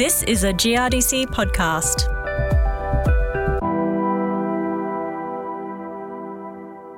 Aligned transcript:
This 0.00 0.22
is 0.22 0.44
a 0.44 0.52
GRDC 0.54 1.26
podcast. 1.26 2.08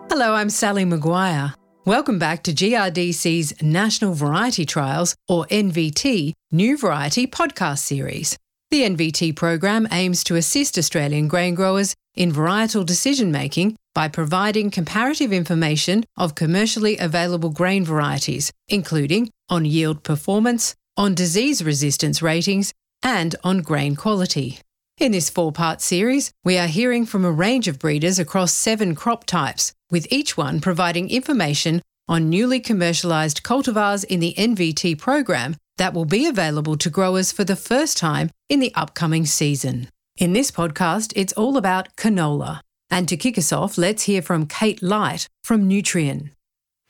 Hello, 0.08 0.34
I'm 0.34 0.48
Sally 0.48 0.84
Maguire. 0.84 1.54
Welcome 1.84 2.20
back 2.20 2.44
to 2.44 2.52
GRDC's 2.52 3.60
National 3.60 4.14
Variety 4.14 4.64
Trials, 4.64 5.16
or 5.28 5.46
NVT, 5.46 6.34
New 6.52 6.78
Variety 6.78 7.26
podcast 7.26 7.78
series. 7.78 8.38
The 8.70 8.82
NVT 8.82 9.34
program 9.34 9.88
aims 9.90 10.22
to 10.22 10.36
assist 10.36 10.78
Australian 10.78 11.26
grain 11.26 11.56
growers 11.56 11.96
in 12.14 12.30
varietal 12.30 12.86
decision 12.86 13.32
making 13.32 13.74
by 13.96 14.06
providing 14.06 14.70
comparative 14.70 15.32
information 15.32 16.04
of 16.16 16.36
commercially 16.36 16.98
available 16.98 17.50
grain 17.50 17.84
varieties, 17.84 18.52
including 18.68 19.28
on 19.48 19.64
yield 19.64 20.04
performance, 20.04 20.76
on 20.96 21.16
disease 21.16 21.64
resistance 21.64 22.22
ratings, 22.22 22.72
and 23.02 23.34
on 23.42 23.62
grain 23.62 23.96
quality. 23.96 24.58
In 24.98 25.12
this 25.12 25.30
four 25.30 25.52
part 25.52 25.80
series, 25.80 26.32
we 26.44 26.58
are 26.58 26.66
hearing 26.66 27.06
from 27.06 27.24
a 27.24 27.32
range 27.32 27.66
of 27.66 27.78
breeders 27.78 28.18
across 28.18 28.52
seven 28.52 28.94
crop 28.94 29.24
types, 29.24 29.72
with 29.90 30.06
each 30.10 30.36
one 30.36 30.60
providing 30.60 31.10
information 31.10 31.82
on 32.08 32.28
newly 32.28 32.60
commercialised 32.60 33.42
cultivars 33.42 34.04
in 34.04 34.20
the 34.20 34.34
NVT 34.36 34.98
program 34.98 35.56
that 35.78 35.94
will 35.94 36.04
be 36.04 36.26
available 36.26 36.76
to 36.76 36.90
growers 36.90 37.32
for 37.32 37.44
the 37.44 37.56
first 37.56 37.96
time 37.96 38.30
in 38.48 38.60
the 38.60 38.74
upcoming 38.74 39.26
season. 39.26 39.88
In 40.18 40.34
this 40.34 40.50
podcast, 40.50 41.12
it's 41.16 41.32
all 41.32 41.56
about 41.56 41.96
canola. 41.96 42.60
And 42.90 43.08
to 43.08 43.16
kick 43.16 43.38
us 43.38 43.52
off, 43.52 43.78
let's 43.78 44.02
hear 44.02 44.20
from 44.20 44.46
Kate 44.46 44.82
Light 44.82 45.26
from 45.42 45.68
Nutrien. 45.68 46.30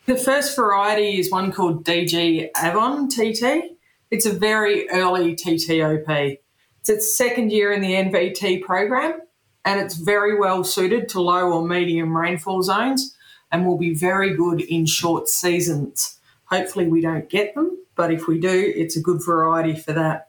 The 0.06 0.16
first 0.16 0.56
variety 0.56 1.20
is 1.20 1.30
one 1.30 1.52
called 1.52 1.84
DG 1.84 2.48
Avon 2.60 3.08
TT. 3.08 3.71
It's 4.12 4.26
a 4.26 4.32
very 4.32 4.90
early 4.90 5.34
TTOP. 5.34 6.38
It's 6.80 6.90
its 6.90 7.16
second 7.16 7.50
year 7.50 7.72
in 7.72 7.80
the 7.80 7.94
NVT 7.94 8.60
program 8.60 9.22
and 9.64 9.80
it's 9.80 9.94
very 9.94 10.38
well 10.38 10.64
suited 10.64 11.08
to 11.08 11.20
low 11.22 11.50
or 11.50 11.66
medium 11.66 12.14
rainfall 12.14 12.62
zones 12.62 13.16
and 13.50 13.66
will 13.66 13.78
be 13.78 13.94
very 13.94 14.34
good 14.36 14.60
in 14.60 14.84
short 14.84 15.30
seasons. 15.30 16.18
Hopefully, 16.44 16.88
we 16.88 17.00
don't 17.00 17.30
get 17.30 17.54
them, 17.54 17.78
but 17.94 18.12
if 18.12 18.28
we 18.28 18.38
do, 18.38 18.74
it's 18.76 18.96
a 18.96 19.00
good 19.00 19.24
variety 19.24 19.74
for 19.74 19.94
that. 19.94 20.28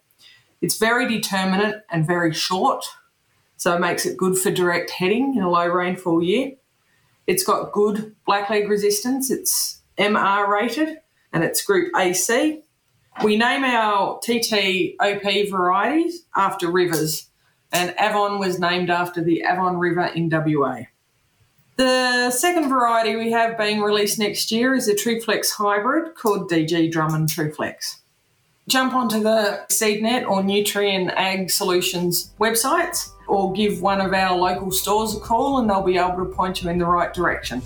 It's 0.62 0.78
very 0.78 1.06
determinate 1.06 1.84
and 1.90 2.08
very 2.08 2.34
short, 2.34 2.86
so 3.58 3.76
it 3.76 3.82
makes 3.82 4.06
it 4.06 4.16
good 4.16 4.38
for 4.38 4.50
direct 4.50 4.92
heading 4.92 5.36
in 5.36 5.44
a 5.44 5.50
low 5.50 5.68
rainfall 5.68 6.24
year. 6.24 6.54
It's 7.28 7.44
got 7.44 7.74
good 7.74 8.16
blackleg 8.26 8.70
resistance, 8.70 9.30
it's 9.30 9.82
MR 9.98 10.48
rated, 10.48 11.00
and 11.34 11.44
it's 11.44 11.62
group 11.66 11.92
AC. 11.98 12.64
We 13.22 13.38
name 13.38 13.64
our 13.64 14.20
TTOP 14.20 15.52
varieties 15.52 16.26
after 16.36 16.70
rivers, 16.72 17.30
and 17.72 17.94
Avon 18.00 18.40
was 18.40 18.60
named 18.60 18.90
after 18.90 19.24
the 19.24 19.44
Avon 19.50 19.78
River 19.78 20.06
in 20.08 20.30
WA. 20.30 20.86
The 21.76 22.32
second 22.32 22.70
variety 22.70 23.16
we 23.16 23.32
have 23.32 23.58
being 23.58 23.82
released 23.82 24.20
next 24.20 24.52
year 24.52 24.74
is 24.74 24.88
a 24.88 24.96
TruFlex 24.96 25.52
hybrid 25.52 26.16
called 26.16 26.50
DG 26.50 26.92
Drummond 26.92 27.30
TruFlex. 27.30 28.00
Jump 28.68 28.94
onto 28.94 29.22
the 29.22 29.66
SeedNet 29.70 30.28
or 30.28 30.42
Nutrien 30.42 31.14
Ag 31.16 31.50
Solutions 31.50 32.34
websites 32.40 33.10
or 33.28 33.54
give 33.54 33.82
one 33.82 34.02
of 34.02 34.14
our 34.14 34.38
local 34.38 34.72
stores 34.72 35.16
a 35.16 35.20
call 35.20 35.60
and 35.60 35.70
they'll 35.70 35.82
be 35.82 35.98
able 35.98 36.18
to 36.18 36.26
point 36.26 36.64
you 36.64 36.70
in 36.70 36.78
the 36.78 36.86
right 36.86 37.14
direction. 37.14 37.62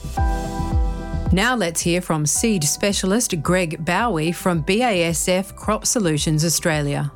Now 1.38 1.56
let's 1.56 1.82
hear 1.82 2.02
from 2.02 2.26
seed 2.26 2.64
specialist 2.64 3.44
Greg 3.44 3.86
Bowie 3.86 4.32
from 4.32 4.64
BASF 4.64 5.56
Crop 5.56 5.86
Solutions 5.86 6.44
Australia. 6.44 7.12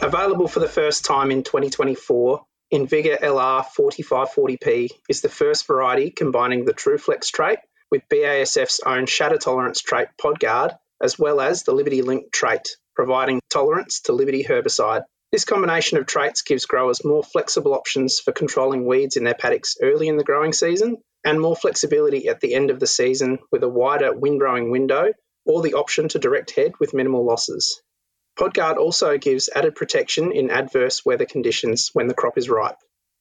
Available 0.00 0.48
for 0.48 0.60
the 0.60 0.66
first 0.66 1.04
time 1.04 1.30
in 1.30 1.42
2024, 1.42 2.40
Invigor 2.72 3.20
LR 3.20 3.62
4540P 3.78 4.88
is 5.10 5.20
the 5.20 5.28
first 5.28 5.66
variety 5.66 6.10
combining 6.10 6.64
the 6.64 6.72
TruFlex 6.72 7.30
trait 7.32 7.58
with 7.90 8.00
BASF's 8.08 8.80
own 8.86 9.04
shatter 9.04 9.36
tolerance 9.36 9.82
trait 9.82 10.08
PodGuard, 10.18 10.74
as 11.02 11.18
well 11.18 11.38
as 11.38 11.62
the 11.62 11.74
Liberty 11.74 12.00
Link 12.00 12.32
trait, 12.32 12.66
providing 12.96 13.42
tolerance 13.52 14.00
to 14.04 14.14
Liberty 14.14 14.42
herbicide. 14.42 15.02
This 15.32 15.44
combination 15.44 15.98
of 15.98 16.06
traits 16.06 16.40
gives 16.40 16.64
growers 16.64 17.04
more 17.04 17.22
flexible 17.22 17.74
options 17.74 18.20
for 18.20 18.32
controlling 18.32 18.86
weeds 18.86 19.18
in 19.18 19.24
their 19.24 19.34
paddocks 19.34 19.76
early 19.82 20.08
in 20.08 20.16
the 20.16 20.24
growing 20.24 20.54
season 20.54 20.96
and 21.24 21.40
more 21.40 21.56
flexibility 21.56 22.28
at 22.28 22.40
the 22.40 22.54
end 22.54 22.70
of 22.70 22.80
the 22.80 22.86
season 22.86 23.38
with 23.52 23.62
a 23.62 23.68
wider 23.68 24.12
windrowing 24.12 24.70
window 24.70 25.12
or 25.44 25.62
the 25.62 25.74
option 25.74 26.08
to 26.08 26.18
direct 26.18 26.52
head 26.52 26.72
with 26.80 26.94
minimal 26.94 27.24
losses. 27.24 27.82
PodGuard 28.38 28.76
also 28.76 29.18
gives 29.18 29.50
added 29.54 29.74
protection 29.74 30.32
in 30.32 30.50
adverse 30.50 31.04
weather 31.04 31.26
conditions 31.26 31.90
when 31.92 32.06
the 32.06 32.14
crop 32.14 32.38
is 32.38 32.48
ripe. 32.48 32.76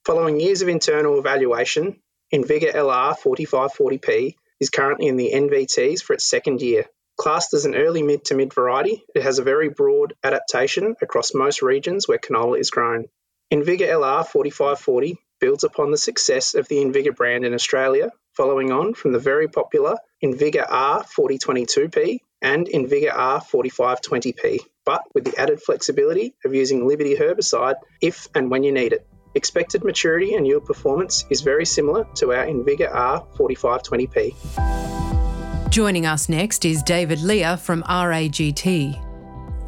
Following 0.05 0.39
years 0.39 0.61
of 0.61 0.69
internal 0.69 1.19
evaluation, 1.19 2.01
Invigor 2.33 2.73
LR 2.73 3.17
4540P 3.19 4.35
is 4.59 4.69
currently 4.69 5.07
in 5.07 5.17
the 5.17 5.31
NVTs 5.33 6.01
for 6.01 6.13
its 6.13 6.25
second 6.29 6.61
year. 6.61 6.85
Classed 7.17 7.53
as 7.53 7.65
an 7.65 7.75
early 7.75 8.01
mid 8.01 8.23
to 8.25 8.35
mid 8.35 8.53
variety, 8.53 9.03
it 9.13 9.23
has 9.23 9.39
a 9.39 9.43
very 9.43 9.67
broad 9.67 10.13
adaptation 10.23 10.95
across 11.01 11.33
most 11.33 11.61
regions 11.61 12.07
where 12.07 12.17
canola 12.17 12.59
is 12.59 12.69
grown. 12.69 13.05
Invigor 13.51 13.89
LR 13.89 14.25
4540 14.25 15.17
builds 15.39 15.63
upon 15.63 15.91
the 15.91 15.97
success 15.97 16.55
of 16.55 16.67
the 16.67 16.77
Invigor 16.77 17.15
brand 17.15 17.45
in 17.45 17.53
Australia, 17.53 18.11
following 18.33 18.71
on 18.71 18.93
from 18.93 19.11
the 19.11 19.19
very 19.19 19.47
popular 19.47 19.95
Invigor 20.23 20.65
R 20.67 21.03
4022P 21.03 22.19
and 22.41 22.67
Invigor 22.67 23.13
R 23.13 23.41
4520P, 23.41 24.59
but 24.85 25.03
with 25.13 25.25
the 25.25 25.39
added 25.39 25.61
flexibility 25.61 26.33
of 26.45 26.53
using 26.53 26.87
Liberty 26.87 27.15
herbicide 27.15 27.75
if 28.01 28.27
and 28.35 28.49
when 28.49 28.63
you 28.63 28.71
need 28.71 28.93
it. 28.93 29.05
Expected 29.35 29.83
maturity 29.83 30.33
and 30.33 30.47
yield 30.47 30.65
performance 30.65 31.25
is 31.29 31.41
very 31.41 31.65
similar 31.65 32.07
to 32.15 32.33
our 32.33 32.45
Invigor 32.45 32.93
R 32.93 33.25
4520P. 33.37 35.69
Joining 35.69 36.07
us 36.07 36.29
next 36.29 36.65
is 36.65 36.81
David 36.81 37.21
Lear 37.21 37.55
from 37.55 37.83
RAGT. 37.83 39.08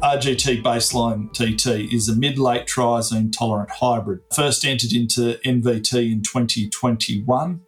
RGT 0.02 0.64
Baseline 0.64 1.32
TT 1.32 1.92
is 1.94 2.08
a 2.08 2.16
mid 2.16 2.36
late 2.36 2.66
triazine 2.66 3.30
tolerant 3.30 3.70
hybrid. 3.70 4.18
First 4.34 4.64
entered 4.64 4.92
into 4.92 5.38
NVT 5.44 6.10
in 6.10 6.22
2021 6.22 7.60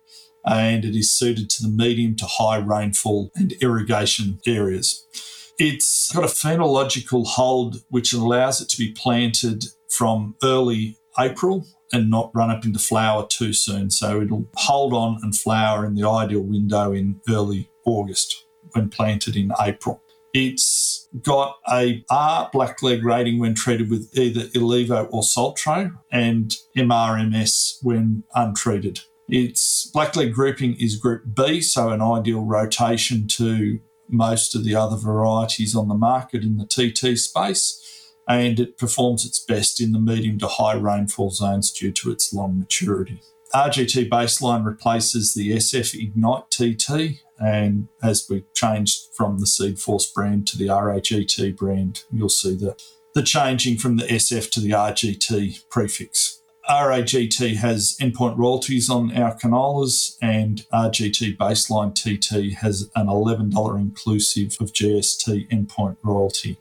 and 0.45 0.85
it 0.85 0.97
is 0.97 1.13
suited 1.13 1.49
to 1.51 1.63
the 1.63 1.69
medium 1.69 2.17
to 2.17 2.27
high 2.27 2.59
rainfall 2.59 3.31
and 3.37 3.53
irrigation 3.63 4.41
areas. 4.49 5.07
It's 5.61 6.13
got 6.13 6.25
a 6.25 6.27
phenological 6.27 7.25
hold 7.25 7.77
which 7.89 8.13
allows 8.13 8.61
it 8.61 8.69
to 8.71 8.79
be 8.79 8.91
planted 8.91 9.67
from 9.89 10.35
early 10.43 10.99
April 11.17 11.65
and 11.93 12.11
not 12.11 12.33
run 12.35 12.51
up 12.51 12.65
into 12.65 12.81
flower 12.81 13.29
too 13.29 13.53
soon. 13.53 13.93
So 13.93 14.21
it'll 14.21 14.49
hold 14.57 14.93
on 14.93 15.21
and 15.23 15.37
flower 15.37 15.87
in 15.87 15.95
the 15.95 16.09
ideal 16.09 16.43
window 16.43 16.93
in 16.93 17.21
early 17.29 17.71
August 17.87 18.45
when 18.73 18.89
planted 18.89 19.37
in 19.37 19.53
April. 19.61 20.03
It's 20.33 20.74
got 21.23 21.57
a 21.71 22.05
R 22.11 22.51
blackleg 22.53 23.03
rating 23.05 23.39
when 23.39 23.55
treated 23.55 23.91
with 23.91 24.11
either 24.17 24.43
Ilevo 24.49 25.09
or 25.13 25.23
Saltro 25.23 25.93
and 26.11 26.55
MRMS 26.77 27.79
when 27.83 28.25
untreated. 28.35 29.01
Its 29.29 29.91
blackleg 29.95 30.33
grouping 30.33 30.77
is 30.79 30.97
Group 30.97 31.23
B, 31.35 31.61
so 31.61 31.91
an 31.91 32.03
ideal 32.03 32.45
rotation 32.45 33.27
to 33.29 33.81
most 34.09 34.55
of 34.55 34.65
the 34.65 34.75
other 34.75 34.97
varieties 34.97 35.75
on 35.75 35.89
the 35.89 35.95
market 35.95 36.43
in 36.43 36.59
the 36.59 36.67
TT 36.67 37.19
space, 37.19 37.81
and 38.29 38.61
it 38.61 38.77
performs 38.77 39.25
its 39.25 39.39
best 39.39 39.81
in 39.81 39.93
the 39.93 40.01
medium 40.01 40.39
to 40.39 40.47
high 40.47 40.75
rainfall 40.75 41.31
zones 41.31 41.73
due 41.73 41.93
to 41.93 42.11
its 42.11 42.33
long 42.33 42.59
maturity. 42.59 43.21
RGT 43.55 44.09
baseline 44.11 44.65
replaces 44.65 45.33
the 45.33 45.53
SF 45.53 45.95
Ignite 45.95 46.51
TT, 46.51 47.24
and 47.39 47.89
as 48.03 48.27
we 48.29 48.45
changed 48.55 49.09
from 49.13 49.39
the 49.39 49.47
Seed 49.47 49.79
Force 49.79 50.11
brand 50.11 50.47
to 50.49 50.59
the 50.59 50.69
RAGT 50.69 51.57
brand, 51.57 52.05
you'll 52.13 52.29
see 52.29 52.57
the, 52.57 52.77
the 53.15 53.23
changing 53.23 53.79
from 53.79 53.97
the 53.97 54.05
SF 54.05 54.51
to 54.53 54.61
the 54.61 54.71
RGT 54.71 55.69
prefix. 55.69 56.41
RAGT 56.69 57.57
has 57.57 57.97
endpoint 58.01 58.39
royalties 58.39 58.89
on 58.89 59.15
our 59.17 59.37
canolas, 59.39 60.17
and 60.23 60.65
RGT 60.73 61.37
baseline 61.37 61.95
TT 61.95 62.55
has 62.61 62.91
an 62.97 63.07
$11 63.07 63.79
inclusive 63.79 64.57
of 64.61 64.73
GST 64.73 65.51
endpoint 65.51 65.97
royalty. 66.03 66.59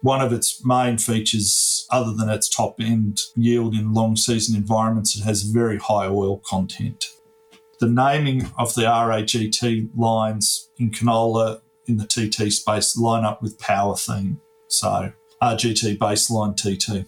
One 0.00 0.20
of 0.20 0.32
its 0.32 0.64
main 0.64 0.98
features, 0.98 1.86
other 1.90 2.12
than 2.12 2.28
its 2.28 2.48
top 2.48 2.80
end 2.80 3.20
yield 3.36 3.74
in 3.74 3.92
long 3.92 4.16
season 4.16 4.56
environments, 4.56 5.16
it 5.16 5.24
has 5.24 5.42
very 5.42 5.78
high 5.78 6.06
oil 6.06 6.40
content. 6.44 7.06
The 7.80 7.88
naming 7.88 8.50
of 8.58 8.74
the 8.74 8.82
RAGT 8.82 9.90
lines 9.96 10.70
in 10.78 10.90
canola 10.90 11.60
in 11.86 11.96
the 11.96 12.06
TT 12.06 12.52
space 12.52 12.96
line 12.96 13.24
up 13.24 13.40
with 13.40 13.58
power 13.58 13.96
theme. 13.96 14.40
So 14.68 15.12
RGT 15.40 15.98
baseline 15.98 16.56
TT. 16.56 17.06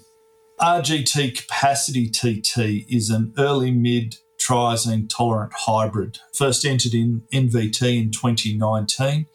RGT 0.61 1.37
Capacity 1.37 2.09
TT 2.09 2.87
is 2.89 3.11
an 3.11 3.35
early 3.37 3.73
mid 3.73 4.17
triazine 4.39 5.09
tolerant 5.09 5.53
hybrid, 5.55 6.19
first 6.35 6.65
entered 6.65 6.95
in 6.95 7.23
NVT 7.33 8.01
in 8.01 8.11
2019. 8.11 9.27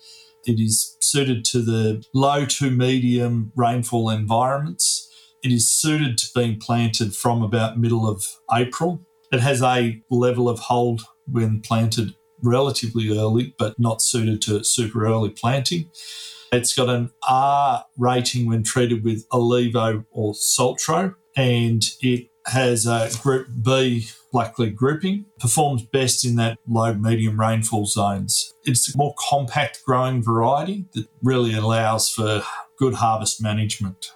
It 0.46 0.60
is 0.60 0.96
suited 1.00 1.44
to 1.46 1.62
the 1.62 2.04
low 2.14 2.46
to 2.46 2.72
medium 2.72 3.52
rainfall 3.56 4.10
environments. 4.10 5.12
It 5.44 5.52
is 5.52 5.70
suited 5.70 6.18
to 6.20 6.30
being 6.34 6.60
planted 6.60 7.16
from 7.16 7.42
about 7.42 7.78
middle 7.78 8.08
of 8.08 8.26
April. 8.54 9.02
It 9.32 9.42
has 9.42 9.62
a 9.62 10.02
level 10.10 10.48
of 10.48 10.60
hold 10.60 11.02
when 11.30 11.62
planted 11.62 12.16
relatively 12.42 13.18
early, 13.18 13.56
but 13.58 13.80
not 13.80 14.02
suited 14.02 14.42
to 14.44 14.64
super 14.64 15.06
early 15.06 15.30
planting. 15.30 15.90
It's 16.52 16.76
got 16.76 16.90
an 16.90 17.12
R 17.28 17.86
rating 17.98 18.48
when 18.48 18.64
treated 18.64 19.04
with 19.04 19.28
Ilevo 19.30 20.06
or 20.12 20.34
Saltro, 20.34 21.16
and 21.36 21.84
it 22.02 22.30
has 22.46 22.86
a 22.86 23.10
Group 23.22 23.48
B 23.62 24.08
blackleg 24.34 24.76
grouping, 24.76 25.26
performs 25.40 25.84
best 25.84 26.26
in 26.26 26.36
that 26.36 26.58
low 26.68 26.94
medium 26.94 27.40
rainfall 27.40 27.86
zones. 27.86 28.54
It's 28.64 28.94
a 28.94 28.98
more 28.98 29.16
compact 29.30 29.84
growing 29.86 30.22
variety 30.22 30.86
that 30.94 31.08
really 31.24 31.54
allows 31.54 32.10
for 32.10 32.44
good 32.78 32.96
harvest 32.96 33.42
management. 33.42 34.12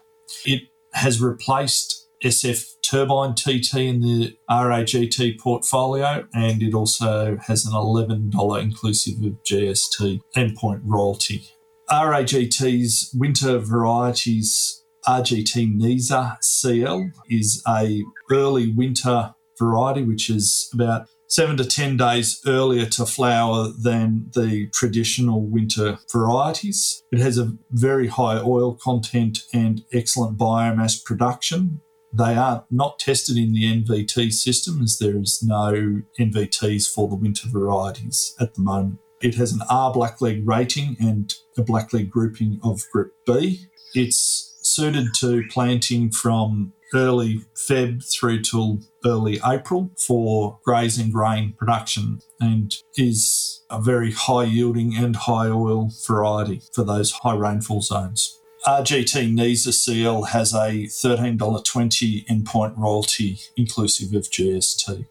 It 0.46 0.64
has 0.94 1.22
replaced 1.22 2.08
SF 2.24 2.79
Turbine 2.90 3.36
TT 3.36 3.76
in 3.76 4.02
the 4.02 4.36
RAGT 4.50 5.40
portfolio, 5.40 6.28
and 6.34 6.64
it 6.64 6.74
also 6.74 7.38
has 7.46 7.66
an 7.66 7.74
$11 7.74 8.62
inclusive 8.62 9.24
of 9.24 9.44
GST 9.44 10.20
endpoint 10.36 10.82
royalty. 10.84 11.44
RAGT's 11.92 13.14
winter 13.16 13.60
varieties 13.60 14.84
RGT 15.08 15.76
Nisa 15.76 16.38
CL 16.42 17.12
is 17.30 17.64
a 17.68 18.04
early 18.32 18.72
winter 18.72 19.34
variety, 19.58 20.04
which 20.04 20.30
is 20.30 20.70
about 20.74 21.08
seven 21.28 21.58
to 21.58 21.66
10 21.66 21.98
days 21.98 22.42
earlier 22.48 22.86
to 22.88 23.06
flower 23.06 23.68
than 23.82 24.30
the 24.34 24.68
traditional 24.74 25.46
winter 25.46 26.00
varieties. 26.12 27.04
It 27.12 27.20
has 27.20 27.38
a 27.38 27.54
very 27.72 28.08
high 28.08 28.40
oil 28.40 28.76
content 28.76 29.40
and 29.54 29.84
excellent 29.94 30.38
biomass 30.38 31.04
production. 31.04 31.82
They 32.12 32.36
are 32.36 32.66
not 32.72 33.00
tested 33.00 33.38
in 33.38 33.54
the 33.54 33.66
NVT 33.66 34.32
system 34.34 34.82
as 34.82 34.98
there 34.98 35.18
is 35.18 35.44
no 35.44 36.02
NVTs 36.20 36.92
for 36.92 37.08
the 37.08 37.16
winter 37.16 37.48
varieties 37.48 38.36
at 38.40 38.56
the 38.56 38.62
moment. 38.62 39.00
It 39.22 39.36
has 39.36 39.52
an 39.52 39.62
R 39.70 39.94
blackleg 39.94 40.42
rating 40.46 40.96
and 41.00 41.34
a 41.58 41.62
blackleg 41.62 42.10
grouping 42.10 42.60
of 42.64 42.82
Group 42.92 43.14
B. 43.26 43.66
It's 43.94 44.58
suited 44.62 45.14
to 45.20 45.44
planting 45.50 46.12
from 46.12 46.74
early 46.94 47.42
Feb 47.56 48.04
through 48.12 48.42
till 48.42 48.80
early 49.06 49.40
April 49.46 49.92
for 49.98 50.60
grazing 50.64 51.12
grain 51.12 51.54
production 51.58 52.20
and 52.40 52.76
is 52.96 53.64
a 53.70 53.82
very 53.82 54.12
high 54.12 54.46
yielding 54.46 54.96
and 54.96 55.16
high 55.16 55.48
oil 55.48 55.92
variety 56.08 56.62
for 56.74 56.84
those 56.84 57.12
high 57.12 57.36
rainfall 57.36 57.82
zones. 57.82 58.39
RGT 58.68 59.34
Nisa 59.34 59.72
CL 59.72 60.24
has 60.24 60.54
a 60.54 60.88
$13.20 60.88 62.26
endpoint 62.28 62.78
royalty 62.78 63.40
inclusive 63.56 64.14
of 64.14 64.30
GST. 64.30 65.08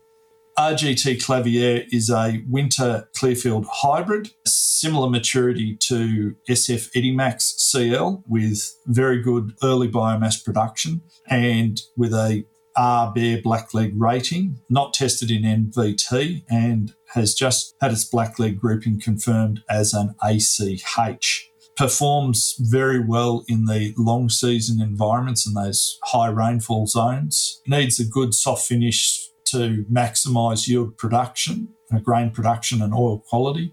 RGT 0.59 1.25
Clavier 1.25 1.87
is 1.91 2.11
a 2.11 2.43
winter 2.47 3.09
Clearfield 3.17 3.65
hybrid, 3.71 4.33
similar 4.45 5.09
maturity 5.09 5.77
to 5.77 6.35
SF 6.49 6.91
Edimax 6.95 7.55
CL 7.59 8.23
with 8.27 8.77
very 8.87 9.23
good 9.23 9.55
early 9.63 9.89
biomass 9.89 10.45
production 10.45 11.01
and 11.29 11.81
with 11.97 12.13
a 12.13 12.45
R 12.77 13.13
Bear 13.13 13.39
Blackleg 13.39 13.93
rating, 13.97 14.61
not 14.69 14.93
tested 14.93 15.31
in 15.31 15.43
NVT 15.43 16.45
and 16.51 16.93
has 17.15 17.35
just 17.35 17.75
had 17.81 17.93
its 17.93 18.09
Blackleg 18.09 18.59
grouping 18.59 19.01
confirmed 19.01 19.63
as 19.71 19.95
an 19.95 20.15
ACH. 20.23 21.48
Performs 21.79 22.57
very 22.59 22.99
well 22.99 23.45
in 23.47 23.67
the 23.67 23.95
long 23.97 24.29
season 24.29 24.83
environments 24.83 25.47
and 25.47 25.55
those 25.57 25.97
high 26.03 26.29
rainfall 26.29 26.89
zones. 26.89 27.63
Needs 27.69 28.01
a 28.01 28.05
good 28.05 28.35
soft 28.35 28.67
finish 28.67 29.31
to 29.45 29.85
maximise 29.89 30.67
yield 30.67 30.99
production, 30.99 31.69
uh, 31.95 32.01
grain 32.01 32.33
production, 32.33 32.83
and 32.83 32.93
oil 32.93 33.21
quality. 33.21 33.73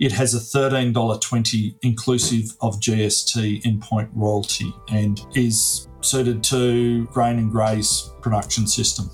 It 0.00 0.10
has 0.10 0.34
a 0.34 0.38
$13.20 0.38 1.76
inclusive 1.82 2.46
of 2.62 2.80
GST 2.80 3.62
endpoint 3.62 4.10
royalty 4.12 4.74
and 4.90 5.24
is 5.36 5.86
suited 6.00 6.42
to 6.44 7.06
grain 7.12 7.38
and 7.38 7.52
graze 7.52 8.10
production 8.22 8.66
system. 8.66 9.08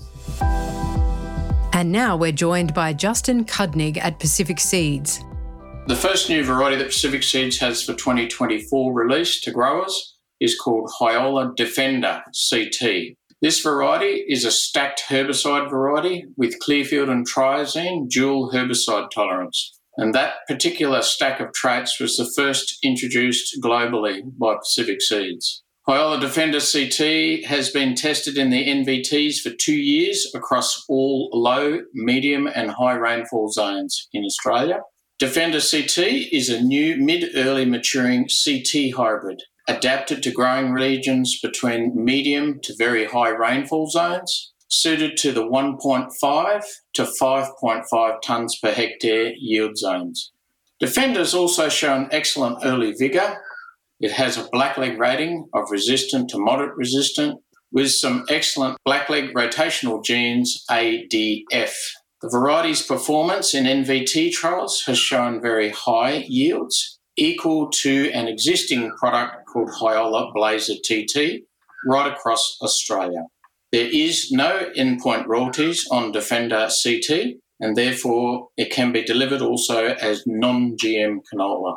And 1.73 1.91
now 1.91 2.17
we're 2.17 2.31
joined 2.31 2.73
by 2.73 2.93
Justin 2.93 3.45
Kudnig 3.45 3.97
at 3.97 4.17
Pacific 4.19 4.59
Seeds. 4.59 5.23
The 5.87 5.95
first 5.95 6.27
new 6.27 6.43
variety 6.43 6.75
that 6.75 6.87
Pacific 6.87 7.23
Seeds 7.23 7.59
has 7.59 7.81
for 7.81 7.93
2024 7.93 8.93
released 8.93 9.45
to 9.45 9.51
growers 9.51 10.17
is 10.37 10.59
called 10.59 10.91
Hyola 10.99 11.55
Defender 11.55 12.23
CT. 12.49 13.15
This 13.41 13.61
variety 13.61 14.25
is 14.27 14.43
a 14.43 14.51
stacked 14.51 15.03
herbicide 15.07 15.69
variety 15.69 16.25
with 16.35 16.59
Clearfield 16.59 17.07
and 17.07 17.25
triazine 17.25 18.09
dual 18.09 18.51
herbicide 18.51 19.11
tolerance. 19.11 19.79
And 19.95 20.13
that 20.13 20.45
particular 20.45 21.01
stack 21.01 21.39
of 21.39 21.53
traits 21.53 22.01
was 22.01 22.17
the 22.17 22.29
first 22.35 22.79
introduced 22.83 23.55
globally 23.63 24.23
by 24.37 24.55
Pacific 24.55 25.01
Seeds. 25.01 25.63
Hyola 25.87 26.19
Defender 26.19 26.59
CT 26.59 27.45
has 27.45 27.69
been 27.69 27.95
tested 27.95 28.37
in 28.37 28.49
the 28.49 28.67
NVTs 28.67 29.37
for 29.39 29.51
two 29.51 29.77
years 29.77 30.29
across 30.35 30.83
all 30.89 31.29
low, 31.31 31.79
medium, 31.93 32.45
and 32.45 32.71
high 32.71 32.95
rainfall 32.95 33.47
zones 33.53 34.09
in 34.11 34.25
Australia. 34.25 34.81
Defender 35.19 35.59
CT 35.59 35.97
is 36.31 36.47
a 36.47 36.61
new 36.61 36.95
mid 36.95 37.31
early 37.35 37.65
maturing 37.65 38.27
CT 38.27 38.93
hybrid 38.95 39.41
adapted 39.67 40.21
to 40.21 40.31
growing 40.31 40.73
regions 40.73 41.39
between 41.41 41.91
medium 41.95 42.59
to 42.61 42.75
very 42.77 43.05
high 43.05 43.29
rainfall 43.29 43.89
zones, 43.89 44.53
suited 44.67 45.17
to 45.17 45.31
the 45.31 45.43
1.5 45.43 46.63
to 46.93 47.03
5.5 47.03 48.17
tonnes 48.23 48.61
per 48.61 48.71
hectare 48.71 49.33
yield 49.39 49.75
zones. 49.75 50.31
Defender's 50.79 51.33
also 51.33 51.67
shown 51.67 52.07
excellent 52.11 52.63
early 52.63 52.91
vigour. 52.91 53.41
It 53.99 54.11
has 54.11 54.37
a 54.37 54.47
blackleg 54.49 54.99
rating 54.99 55.49
of 55.51 55.71
resistant 55.71 56.29
to 56.29 56.37
moderate 56.37 56.77
resistant 56.77 57.41
with 57.71 57.89
some 57.89 58.23
excellent 58.29 58.77
blackleg 58.87 59.33
rotational 59.33 60.05
genes 60.05 60.63
ADF. 60.69 61.73
The 62.21 62.29
variety's 62.29 62.81
performance 62.81 63.53
in 63.53 63.65
NVT 63.65 64.31
trials 64.31 64.83
has 64.87 64.97
shown 64.97 65.39
very 65.39 65.69
high 65.69 66.25
yields 66.27 66.97
equal 67.15 67.69
to 67.69 68.09
an 68.11 68.27
existing 68.27 68.91
product 68.97 69.45
called 69.45 69.69
Hyola 69.69 70.33
Blazer 70.33 70.73
TT 70.83 71.43
right 71.85 72.11
across 72.11 72.57
Australia. 72.59 73.25
There 73.71 73.87
is 73.91 74.31
no 74.31 74.71
endpoint 74.75 75.27
royalties 75.27 75.87
on 75.91 76.11
Defender 76.11 76.69
CT, 76.83 77.35
and 77.59 77.75
therefore 77.75 78.47
it 78.57 78.71
can 78.71 78.91
be 78.91 79.03
delivered 79.03 79.43
also 79.43 79.87
as 79.87 80.23
non 80.25 80.75
GM 80.75 81.19
canola. 81.31 81.75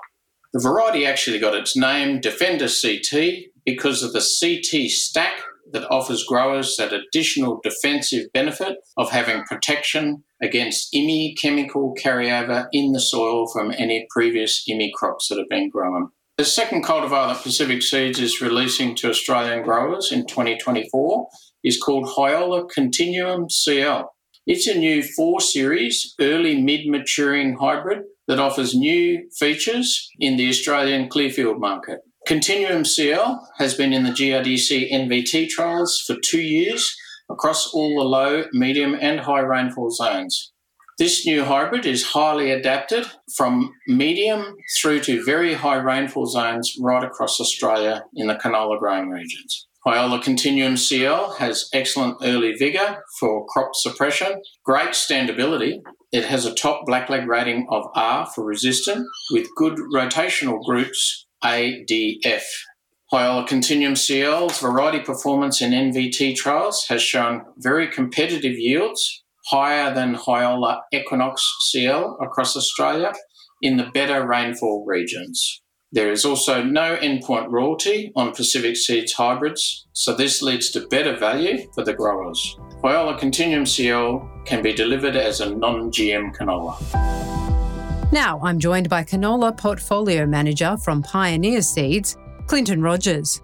The 0.55 0.61
variety 0.61 1.05
actually 1.05 1.39
got 1.39 1.55
its 1.55 1.77
name 1.77 2.19
Defender 2.19 2.69
CT 2.69 3.51
because 3.67 4.03
of 4.03 4.15
the 4.15 4.21
CT 4.21 4.91
stack 4.91 5.43
that 5.73 5.91
offers 5.91 6.25
growers 6.25 6.77
that 6.77 6.93
additional 6.93 7.61
defensive 7.63 8.27
benefit 8.33 8.79
of 8.97 9.11
having 9.11 9.45
protection 9.45 10.25
against 10.43 10.93
IMI 10.95 11.35
chemical 11.41 11.95
carryover 11.95 12.67
in 12.73 12.93
the 12.93 13.01
soil 13.01 13.47
from 13.53 13.73
any 13.73 14.07
previous 14.11 14.65
IMI 14.69 14.93
crops 14.93 15.29
that 15.29 15.39
have 15.39 15.49
been 15.49 15.69
grown. 15.69 16.11
The 16.39 16.45
second 16.45 16.85
cultivar 16.85 17.29
that 17.29 17.43
Pacific 17.43 17.83
Seeds 17.83 18.19
is 18.19 18.41
releasing 18.41 18.95
to 18.97 19.11
Australian 19.11 19.63
growers 19.63 20.11
in 20.11 20.27
2024 20.27 21.29
is 21.63 21.79
called 21.79 22.07
Hyola 22.17 22.69
Continuum 22.71 23.51
CL. 23.51 24.11
It's 24.47 24.67
a 24.67 24.79
new 24.79 25.03
4 25.03 25.41
series 25.41 26.15
early 26.19 26.61
mid 26.61 26.87
maturing 26.87 27.57
hybrid 27.61 28.05
that 28.27 28.39
offers 28.39 28.75
new 28.75 29.29
features 29.39 30.09
in 30.19 30.37
the 30.37 30.49
Australian 30.49 31.09
clearfield 31.09 31.61
market. 31.61 31.99
Continuum 32.27 32.85
CL 32.85 33.49
has 33.59 33.75
been 33.75 33.93
in 33.93 34.05
the 34.05 34.11
GRDC 34.11 34.93
NVT 34.93 35.49
trials 35.49 36.01
for 36.07 36.17
two 36.23 36.41
years 36.41 36.95
across 37.31 37.73
all 37.73 37.99
the 37.99 38.05
low, 38.05 38.45
medium, 38.53 38.97
and 39.01 39.21
high 39.21 39.41
rainfall 39.41 39.91
zones. 39.91 40.53
This 40.99 41.25
new 41.25 41.45
hybrid 41.45 41.87
is 41.87 42.05
highly 42.05 42.51
adapted 42.51 43.07
from 43.37 43.73
medium 43.89 44.55
through 44.79 45.01
to 45.01 45.25
very 45.25 45.55
high 45.55 45.79
rainfall 45.79 46.27
zones 46.27 46.77
right 46.79 47.03
across 47.03 47.41
Australia 47.41 48.05
in 48.15 48.27
the 48.27 48.35
canola 48.35 48.79
growing 48.79 49.09
regions. 49.09 49.67
Hyola 49.87 50.23
Continuum 50.23 50.77
CL 50.77 51.33
has 51.39 51.71
excellent 51.73 52.19
early 52.23 52.53
vigour 52.53 53.03
for 53.19 53.47
crop 53.47 53.71
suppression, 53.75 54.43
great 54.63 54.91
standability. 54.91 55.81
It 56.13 56.27
has 56.27 56.45
a 56.45 56.55
top 56.55 56.87
blackleg 56.87 57.27
rating 57.27 57.67
of 57.71 57.87
R 57.95 58.27
for 58.27 58.45
resistant 58.45 59.07
with 59.31 59.49
good 59.57 59.79
rotational 59.95 60.63
groups 60.63 61.27
ADF. 61.45 62.43
Hyola 63.13 63.47
Continuum 63.47 63.97
CL's 63.97 64.61
variety 64.61 65.01
performance 65.01 65.61
in 65.61 65.73
NVT 65.73 66.37
trials 66.37 66.87
has 66.89 67.03
shown 67.03 67.43
very 67.59 67.89
competitive 67.89 68.57
yields, 68.57 69.25
higher 69.47 69.93
than 69.93 70.15
Hyola 70.15 70.83
Equinox 70.93 71.43
CL 71.71 72.19
across 72.21 72.57
Australia 72.57 73.13
in 73.63 73.77
the 73.77 73.91
better 73.93 74.27
rainfall 74.27 74.85
regions. 74.87 75.61
There 75.93 76.13
is 76.13 76.25
also 76.25 76.63
no 76.63 76.97
endpoint 76.99 77.51
royalty 77.51 78.13
on 78.15 78.33
Pacific 78.33 78.77
Seeds 78.77 79.13
hybrids, 79.13 79.89
so 79.93 80.15
this 80.15 80.41
leads 80.41 80.71
to 80.71 80.87
better 80.87 81.17
value 81.17 81.67
for 81.75 81.83
the 81.85 81.95
growers. 81.95 82.57
Hyola 82.81 83.19
Continuum 83.19 83.67
CL 83.67 84.31
can 84.45 84.63
be 84.63 84.73
delivered 84.73 85.17
as 85.17 85.41
a 85.41 85.53
non 85.53 85.91
GM 85.91 86.33
canola. 86.37 87.50
Now 88.13 88.41
I'm 88.43 88.59
joined 88.59 88.89
by 88.89 89.05
canola 89.05 89.57
portfolio 89.57 90.27
manager 90.27 90.77
from 90.77 91.01
Pioneer 91.01 91.63
Seeds, 91.63 92.17
Clinton 92.49 92.83
Rogers. 92.83 93.41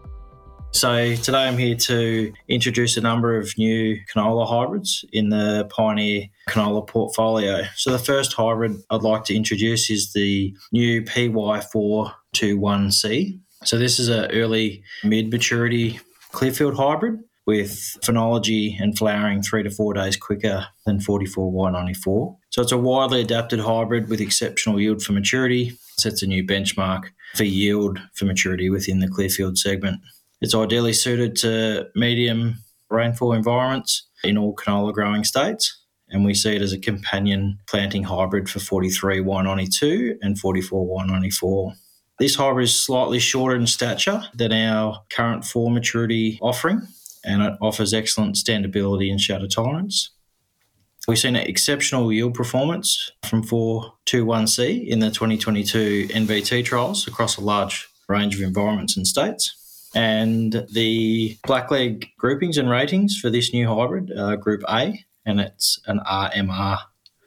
So 0.73 1.14
today 1.14 1.46
I'm 1.46 1.56
here 1.56 1.76
to 1.76 2.32
introduce 2.49 2.96
a 2.96 3.00
number 3.00 3.38
of 3.38 3.56
new 3.56 3.96
canola 4.12 4.44
hybrids 4.44 5.04
in 5.12 5.28
the 5.28 5.68
Pioneer 5.70 6.25
canola 6.49 6.85
portfolio. 6.85 7.62
So 7.76 7.92
the 7.92 8.00
first 8.00 8.32
hybrid 8.32 8.82
I'd 8.90 9.02
like 9.02 9.23
to 9.26 9.37
introduce 9.37 9.88
is 9.88 10.12
the 10.12 10.52
new 10.73 11.02
PY421C. 11.02 13.38
So 13.62 13.78
this 13.78 14.00
is 14.00 14.08
an 14.08 14.32
early 14.32 14.82
mid-maturity 15.04 16.00
clearfield 16.32 16.75
hybrid 16.75 17.20
with 17.47 17.97
phenology 18.03 18.75
and 18.81 18.99
flowering 18.99 19.41
three 19.41 19.62
to 19.62 19.71
four 19.71 19.95
days 19.95 20.17
quicker 20.17 20.67
than 20.85 20.99
44Y94. 20.99 22.37
So 22.50 22.62
it's 22.62 22.73
a 22.73 22.79
widely 22.79 23.21
adapted 23.21 23.61
hybrid 23.61 24.09
with 24.09 24.21
exceptional 24.21 24.81
yield 24.81 25.03
for 25.03 25.12
maturity, 25.12 25.79
sets 25.99 26.23
a 26.23 26.26
new 26.26 26.45
benchmark 26.45 27.05
for 27.35 27.45
yield 27.45 28.00
for 28.15 28.25
maturity 28.25 28.69
within 28.69 28.99
the 28.99 29.09
clearfield 29.09 29.59
segment. 29.59 30.00
It's 30.41 30.55
ideally 30.55 30.93
suited 30.93 31.37
to 31.37 31.88
medium 31.95 32.57
rainfall 32.91 33.33
environments 33.33 34.07
in 34.25 34.37
all 34.37 34.55
canola 34.55 34.93
growing 34.93 35.25
states. 35.25 35.83
And 36.09 36.25
we 36.25 36.35
see 36.35 36.55
it 36.55 36.62
as 36.62 36.73
a 36.73 36.79
companion 36.79 37.59
planting 37.69 38.05
hybrid 38.05 38.49
for 38.49 38.61
43Y92 38.61 40.17
and 40.23 40.41
44Y94. 40.41 41.73
This 42.19 42.37
hybrid 42.37 42.65
is 42.65 42.75
slightly 42.81 43.19
shorter 43.19 43.57
in 43.57 43.67
stature 43.67 44.23
than 44.35 44.53
our 44.53 45.03
current 45.11 45.45
four 45.45 45.71
maturity 45.71 46.38
offering, 46.41 46.87
and 47.26 47.42
it 47.42 47.54
offers 47.61 47.92
excellent 47.92 48.37
standability 48.37 49.11
and 49.11 49.21
shatter 49.21 49.49
tolerance. 49.49 50.11
We've 51.09 51.18
seen 51.18 51.37
an 51.37 51.47
exceptional 51.47 52.12
yield 52.12 52.35
performance 52.35 53.12
from 53.25 53.45
421C 53.45 54.88
in 54.88 54.99
the 54.99 55.11
2022 55.11 56.09
NVT 56.09 56.64
trials 56.64 57.06
across 57.06 57.37
a 57.37 57.42
large 57.42 57.88
range 58.09 58.35
of 58.35 58.40
environments 58.40 58.97
and 58.97 59.06
states. 59.06 59.90
And 59.95 60.66
the 60.73 61.38
blackleg 61.47 62.09
groupings 62.18 62.59
and 62.59 62.68
ratings 62.68 63.18
for 63.18 63.30
this 63.30 63.52
new 63.52 63.68
hybrid 63.68 64.11
are 64.18 64.37
Group 64.37 64.62
A, 64.68 65.04
and 65.25 65.40
it's 65.40 65.80
an 65.87 66.00
RMR, 66.06 66.78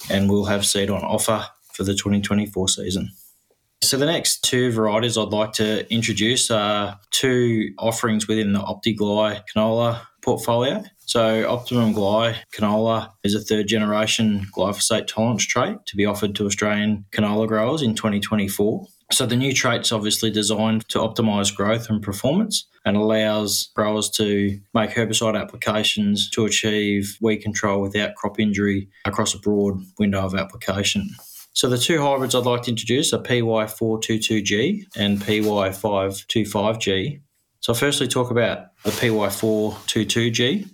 and 0.10 0.30
we'll 0.30 0.46
have 0.46 0.66
seed 0.66 0.90
on 0.90 1.04
offer 1.04 1.46
for 1.74 1.84
the 1.84 1.94
2024 1.94 2.68
season. 2.68 3.12
So 3.82 3.98
the 3.98 4.06
next 4.06 4.44
two 4.44 4.72
varieties 4.72 5.18
I'd 5.18 5.30
like 5.30 5.54
to 5.54 5.92
introduce 5.92 6.52
are 6.52 7.00
two 7.12 7.74
offerings 7.80 8.28
within 8.28 8.54
the 8.54 8.60
OptiGly 8.60 9.42
canola 9.56 10.02
portfolio. 10.22 10.84
So 11.00 11.50
Optimum 11.50 11.94
Gly 11.94 12.36
canola 12.54 13.10
is 13.24 13.34
a 13.34 13.40
third 13.40 13.68
generation 13.68 14.46
glyphosate 14.56 15.08
tolerance 15.08 15.44
trait 15.44 15.78
to 15.88 15.96
be 15.96 16.06
offered 16.06 16.36
to 16.36 16.46
Australian 16.46 17.06
canola 17.12 17.48
growers 17.48 17.82
in 17.82 17.96
2024. 17.96 18.86
So 19.12 19.26
the 19.26 19.36
new 19.36 19.54
trait's 19.54 19.92
obviously 19.92 20.30
designed 20.30 20.88
to 20.90 21.00
optimise 21.00 21.56
growth 21.56 21.90
and 21.90 22.00
performance 22.00 22.68
and 22.86 22.96
allows 22.96 23.72
growers 23.76 24.08
to 24.12 24.60
make 24.76 24.92
herbicide 24.92 25.40
applications 25.40 26.30
to 26.32 26.46
achieve 26.46 27.18
weed 27.22 27.38
control 27.38 27.82
without 27.82 28.14
crop 28.14 28.40
injury 28.40 28.88
across 29.06 29.34
a 29.34 29.40
broad 29.40 29.82
window 29.98 30.22
of 30.22 30.36
application. 30.36 31.10
So 31.54 31.68
the 31.68 31.78
two 31.78 32.02
hybrids 32.02 32.36
I'd 32.36 32.46
like 32.46 32.64
to 32.64 32.72
introduce 32.72 33.14
are 33.14 33.22
PY422G 33.22 34.86
and 34.96 35.20
PY525G. 35.20 37.22
So 37.60 37.74
I'll 37.74 37.78
firstly 37.78 38.08
talk 38.08 38.32
about 38.32 38.68
the 38.86 38.92
PY422G. 38.92 40.70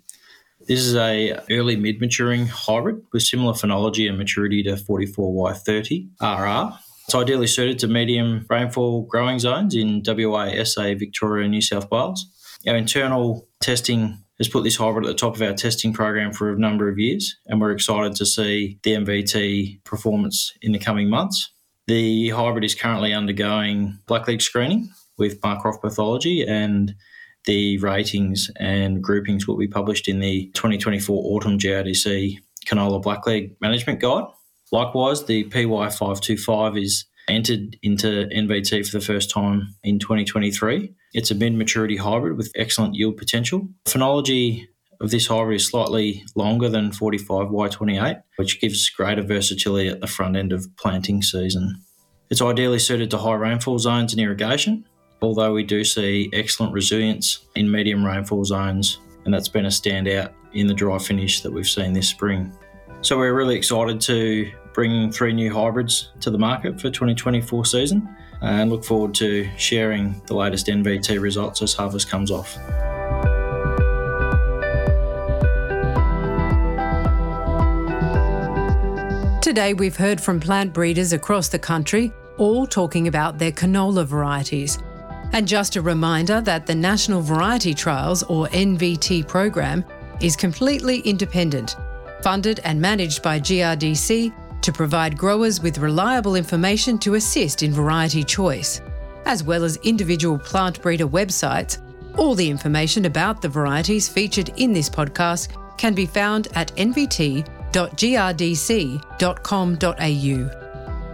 This 0.68 0.80
is 0.80 0.96
a 0.96 1.40
early 1.52 1.76
mid-maturing 1.76 2.48
hybrid 2.48 3.02
with 3.14 3.24
similar 3.24 3.54
phenology 3.54 4.10
and 4.10 4.18
maturity 4.18 4.64
to 4.64 4.76
44Y30 4.76 6.10
RR. 6.22 6.78
It's 7.06 7.16
ideally 7.16 7.48
suited 7.48 7.80
to 7.80 7.88
medium 7.88 8.46
rainfall 8.50 9.04
growing 9.04 9.38
zones 9.38 9.76
in 9.76 10.02
WA, 10.06 10.64
SA, 10.64 10.96
Victoria, 10.96 11.44
and 11.44 11.52
New 11.52 11.62
South 11.62 11.90
Wales. 11.92 12.26
Our 12.68 12.76
internal 12.76 13.48
testing 13.62 14.25
has 14.38 14.50
put 14.50 14.64
this 14.64 14.76
hybrid 14.76 15.06
at 15.06 15.10
the 15.10 15.16
top 15.16 15.36
of 15.36 15.42
our 15.42 15.54
testing 15.54 15.94
program 15.94 16.34
for 16.34 16.52
a 16.52 16.60
number 16.60 16.90
of 16.90 17.00
years, 17.00 17.38
and 17.48 17.62
we're 17.62 17.72
excited 17.72 18.16
to 18.16 18.26
see 18.26 18.78
the 18.84 18.92
NVT 18.94 19.84
performance 19.84 20.54
in 20.62 20.72
the 20.72 20.80
coming 20.80 21.10
months. 21.10 21.52
The 21.88 22.30
hybrid 22.30 22.64
is 22.64 22.76
currently 22.76 23.14
undergoing 23.14 24.00
blackleg 24.08 24.42
screening 24.42 24.90
with 25.18 25.40
Marcroft 25.42 25.82
pathology, 25.82 26.46
and 26.46 26.96
the 27.46 27.78
ratings 27.78 28.50
and 28.60 29.02
groupings 29.04 29.48
will 29.48 29.58
be 29.58 29.68
published 29.68 30.08
in 30.08 30.20
the 30.20 30.50
2024 30.56 31.24
Autumn 31.36 31.58
GRDC 31.58 32.38
Canola 32.66 33.02
Blackleg 33.02 33.56
Management 33.62 34.00
Guide. 34.00 34.26
Likewise, 34.72 35.26
the 35.26 35.44
PY525 35.46 36.82
is 36.82 37.06
entered 37.28 37.78
into 37.82 38.28
NVT 38.28 38.88
for 38.88 39.00
the 39.00 39.06
first 39.06 39.30
time 39.30 39.76
in 39.84 40.00
2023. 40.00 40.94
It's 41.14 41.32
a 41.32 41.36
mid 41.36 41.54
maturity 41.56 41.98
hybrid 41.98 42.38
with 42.38 42.52
excellent 42.56 42.96
yield 42.96 43.18
potential. 43.18 43.68
Phenology 43.86 44.66
of 45.02 45.12
this 45.12 45.28
hybrid 45.28 45.58
is 45.58 45.68
slightly 45.68 46.24
longer 46.36 46.70
than 46.70 46.92
45Y28, 46.92 48.22
which 48.38 48.62
gives 48.62 48.90
greater 48.90 49.22
versatility 49.22 49.90
at 49.90 50.02
the 50.02 50.08
front 50.08 50.36
end 50.36 50.54
of 50.54 50.68
planting 50.78 51.22
season. 51.22 51.82
It's 52.30 52.42
ideally 52.42 52.80
suited 52.80 53.12
to 53.12 53.18
high 53.18 53.36
rainfall 53.36 53.80
zones 53.80 54.14
and 54.14 54.22
irrigation, 54.22 54.86
although 55.22 55.54
we 55.54 55.64
do 55.64 55.84
see 55.84 56.30
excellent 56.34 56.74
resilience 56.74 57.46
in 57.56 57.70
medium 57.70 58.06
rainfall 58.06 58.46
zones, 58.46 59.00
and 59.26 59.34
that's 59.34 59.50
been 59.50 59.66
a 59.66 59.70
standout 59.70 60.32
in 60.54 60.68
the 60.68 60.74
dry 60.74 60.98
finish 60.98 61.42
that 61.42 61.52
we've 61.52 61.68
seen 61.68 61.94
this 61.94 62.08
spring. 62.08 62.52
So 63.02 63.18
we're 63.18 63.36
really 63.36 63.56
excited 63.56 64.02
to 64.02 64.52
bring 64.76 65.10
three 65.10 65.32
new 65.32 65.52
hybrids 65.52 66.10
to 66.20 66.30
the 66.30 66.38
market 66.38 66.80
for 66.80 66.90
2024 66.90 67.66
season 67.66 68.14
and 68.42 68.70
look 68.70 68.84
forward 68.84 69.16
to 69.16 69.50
sharing 69.58 70.22
the 70.28 70.36
latest 70.36 70.68
NVT 70.68 71.20
results 71.20 71.62
as 71.62 71.74
harvest 71.74 72.10
comes 72.10 72.30
off. 72.30 72.56
Today, 79.42 79.74
we've 79.74 79.96
heard 79.96 80.20
from 80.20 80.42
plant 80.42 80.74
breeders 80.74 81.14
across 81.14 81.48
the 81.48 81.60
country, 81.60 82.12
all 82.38 82.68
talking 82.68 83.08
about 83.08 83.38
their 83.38 83.54
canola 83.54 84.06
varieties. 84.06 84.78
And 85.32 85.48
just 85.48 85.78
a 85.78 85.82
reminder 85.82 86.42
that 86.42 86.66
the 86.66 86.76
National 86.76 87.22
Variety 87.22 87.74
Trials, 87.74 88.24
or 88.24 88.48
NVT 88.48 89.26
program, 89.28 89.86
is 90.20 90.36
completely 90.36 91.00
independent 91.00 91.78
funded 92.22 92.60
and 92.64 92.82
managed 92.82 93.22
by 93.22 93.40
GRDC 93.40 94.34
to 94.66 94.74
provide 94.74 95.16
growers 95.16 95.62
with 95.62 95.78
reliable 95.78 96.36
information 96.36 96.98
to 96.98 97.14
assist 97.14 97.62
in 97.62 97.72
variety 97.72 98.24
choice, 98.24 98.82
as 99.26 99.44
well 99.44 99.64
as 99.64 99.78
individual 99.78 100.40
plant 100.40 100.82
breeder 100.82 101.08
websites. 101.08 101.78
All 102.18 102.34
the 102.34 102.50
information 102.50 103.06
about 103.06 103.44
the 103.44 103.50
varieties 103.50 104.10
featured 104.10 104.50
in 104.58 104.74
this 104.74 104.90
podcast 104.90 105.50
can 105.78 105.94
be 105.94 106.08
found 106.08 106.48
at 106.56 106.76
nvt.grdc.com.au. 106.78 107.52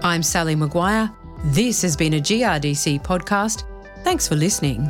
I'm 0.03 0.24
Sally 0.24 0.55
Maguire. 0.55 1.12
This 1.46 1.81
has 1.81 1.98
been 1.98 2.13
a 2.13 2.20
GRDC 2.20 3.03
podcast. 3.03 3.65
Thanks 4.03 4.27
for 4.27 4.36
listening. 4.36 4.89